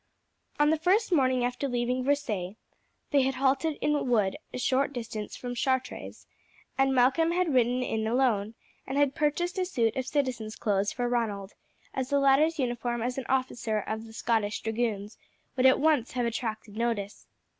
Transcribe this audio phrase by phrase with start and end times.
[0.59, 2.55] On the first morning after leaving Versailles
[3.11, 6.25] they had halted in wood a short distance from Chartres,
[6.75, 8.55] and Malcolm had ridden in alone
[8.87, 11.53] and had purchased a suit of citizen's clothes for Ronald,
[11.93, 15.19] as the latter's uniform as an officer of the Scotch Dragoons
[15.55, 17.27] would at once have attracted notice.